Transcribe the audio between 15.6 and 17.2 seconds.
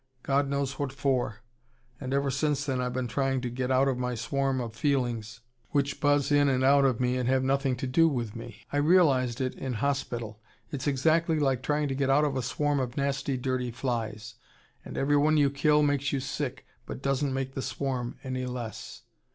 makes you sick, but